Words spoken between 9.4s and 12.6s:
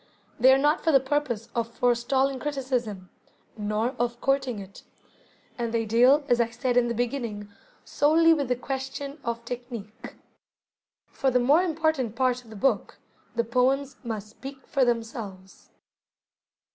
technique. For the more important part of the